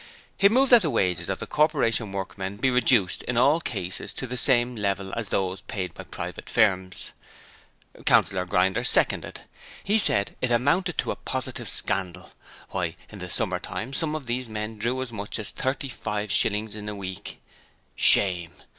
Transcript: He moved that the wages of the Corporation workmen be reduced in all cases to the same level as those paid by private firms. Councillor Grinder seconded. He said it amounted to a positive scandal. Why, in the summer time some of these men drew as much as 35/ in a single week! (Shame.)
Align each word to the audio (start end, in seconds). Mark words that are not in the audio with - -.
He 0.35 0.49
moved 0.49 0.71
that 0.71 0.81
the 0.81 0.89
wages 0.89 1.29
of 1.29 1.37
the 1.37 1.45
Corporation 1.45 2.11
workmen 2.11 2.57
be 2.57 2.71
reduced 2.71 3.21
in 3.21 3.37
all 3.37 3.59
cases 3.61 4.13
to 4.13 4.25
the 4.25 4.35
same 4.35 4.75
level 4.75 5.13
as 5.13 5.29
those 5.29 5.61
paid 5.61 5.93
by 5.93 6.05
private 6.05 6.49
firms. 6.49 7.11
Councillor 8.07 8.45
Grinder 8.45 8.83
seconded. 8.83 9.41
He 9.83 9.99
said 9.99 10.35
it 10.41 10.49
amounted 10.49 10.97
to 10.97 11.11
a 11.11 11.15
positive 11.15 11.69
scandal. 11.69 12.31
Why, 12.71 12.95
in 13.11 13.19
the 13.19 13.29
summer 13.29 13.59
time 13.59 13.93
some 13.93 14.15
of 14.15 14.25
these 14.25 14.49
men 14.49 14.79
drew 14.79 15.03
as 15.03 15.13
much 15.13 15.37
as 15.37 15.51
35/ 15.51 16.45
in 16.47 16.65
a 16.67 16.69
single 16.71 16.95
week! 16.95 17.39
(Shame.) 17.95 18.53